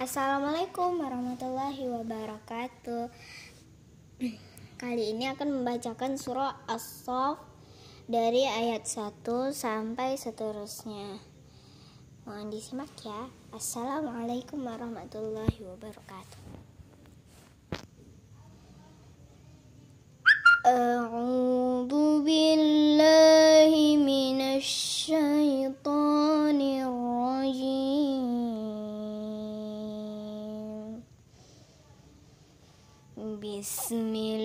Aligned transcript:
Assalamualaikum 0.00 0.96
warahmatullahi 0.96 1.84
wabarakatuh. 1.84 3.12
Kali 4.80 5.04
ini 5.12 5.28
akan 5.28 5.60
membacakan 5.60 6.16
surah 6.16 6.56
As-Saff 6.64 7.36
dari 8.08 8.48
ayat 8.48 8.88
1 8.88 9.20
sampai 9.52 10.16
seterusnya. 10.16 11.20
Mohon 12.24 12.48
disimak 12.48 12.88
ya. 13.04 13.28
Assalamualaikum 13.52 14.64
warahmatullahi 14.64 15.60
wabarakatuh. 15.68 16.40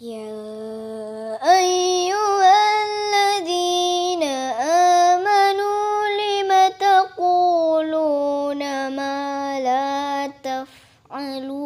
يا 0.00 1.34
أيها 1.58 2.54
الذين 2.86 4.22
آمنوا 5.02 6.08
لم 6.22 6.50
تقولون 6.78 8.58
ما 8.96 9.60
لا 9.60 10.26
تفعلون؟ 10.44 11.58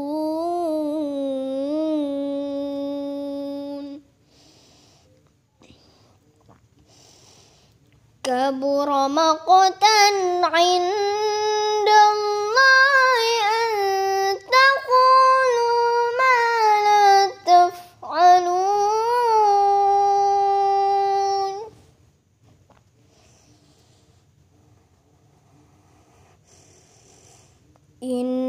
كبر 8.24 9.08
مقتا 9.08 10.04
عند 10.42 11.88
الله 12.12 13.24
أن 13.58 13.70
تقولوا 14.38 15.92
ما 16.18 16.38
لا 16.86 17.10
تفعلون 17.46 18.72
إن 28.02 28.41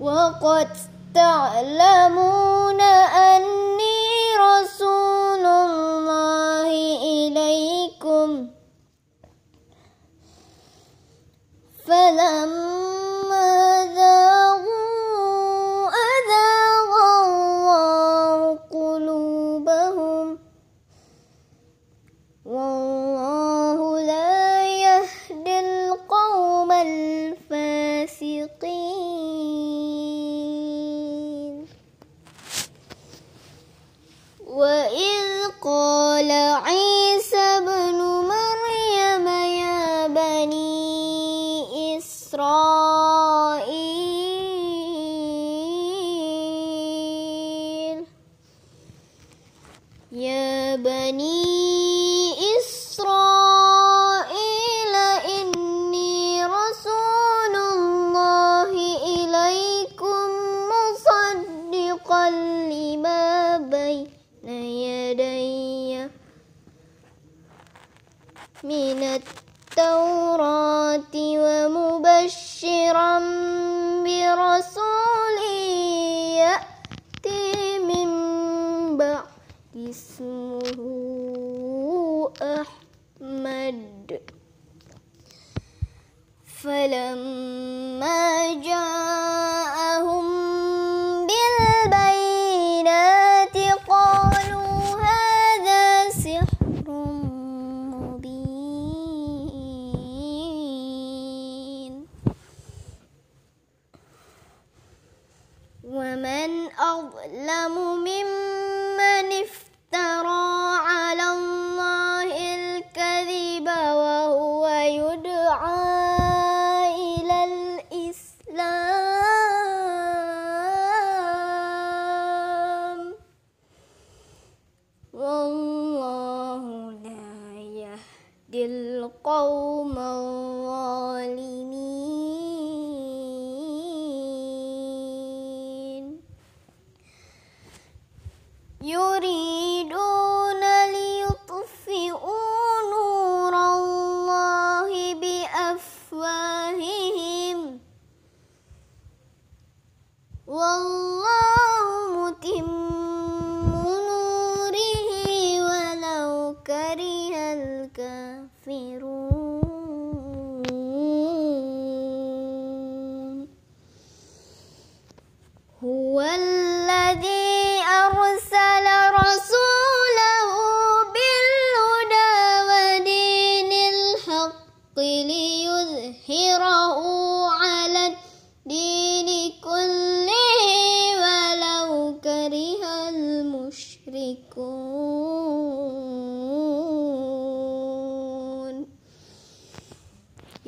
وقد 0.00 0.68
تعلمون 1.14 2.80
أني 2.80 4.00
رسول 4.40 5.46
الله 5.46 6.70
إليكم. 7.02 8.48
فلما 11.86 12.71
بني 50.76 52.32
إسرائيل 52.58 53.74
إني 55.38 56.44
رسول 56.46 57.54
الله 57.72 58.70
إليكم 59.04 60.28
مصدقا 60.72 62.30
لما 62.70 63.58
بين 63.58 64.08
يدي 64.48 66.08
من 68.64 69.02
التوراة 69.02 71.14
ومبشرا 71.14 73.18
برسول 74.04 75.38
اسمه 79.92 80.62
أحمد. 82.42 84.20
فلما 86.62 88.54
جاءهم 88.64 89.21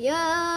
Yeah. 0.05 0.54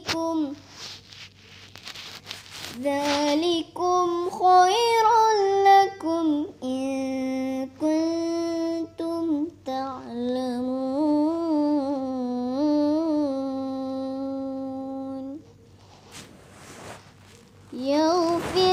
ذلكم 0.00 0.52
ذلكم 2.82 4.30
خير 4.30 5.06
لكم 5.68 6.46
إن 6.62 7.68
كنتم 7.80 9.46
تعلمون. 9.66 11.00
يغفر 17.72 18.69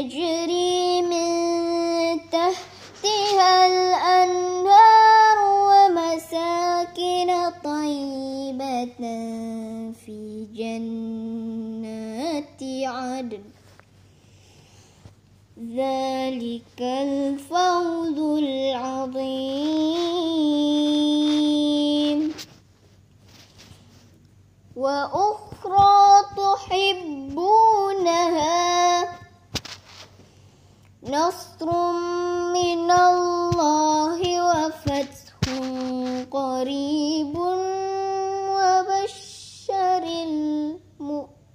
تجري 0.00 1.02
من 1.02 1.28
تحتها 2.32 3.66
الأنهار 3.66 5.38
ومساكن 5.68 7.30
طيبة 7.64 9.00
في 10.04 10.18
جنات 10.56 11.80
عدن. 12.84 13.44
ذلك 15.76 16.80
الفوز 16.80 18.18
العظيم. 18.42 19.20
وأخرى 24.76 26.24
تحبونها 26.36 27.00
نصر 31.10 31.68
من 32.54 32.90
الله 32.90 34.20
وفتح 34.46 35.34
قريب 36.30 37.34
وبشر 38.54 40.02
المؤمنين. 40.06 41.50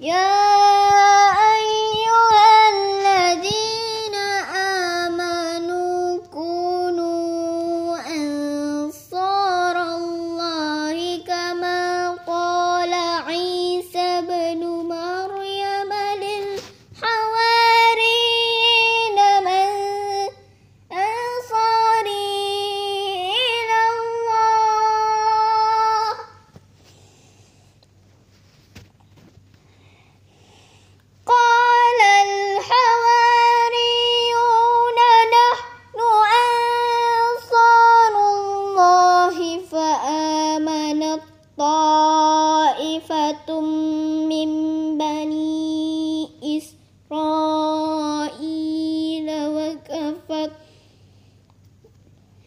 يا 0.00 0.49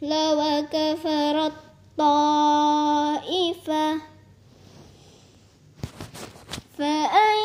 لو 0.02 0.66
كفر 0.72 1.46
الطائفة 2.00 3.14
فأي 6.78 7.43